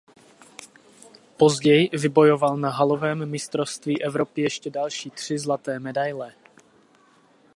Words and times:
Později 1.37 1.89
vybojoval 1.93 2.57
na 2.57 2.69
halovém 2.69 3.25
mistrovství 3.29 4.03
Evropy 4.03 4.41
ještě 4.41 4.69
další 4.69 5.09
tři 5.09 5.39
zlaté 5.39 5.79
medaile. 5.79 6.33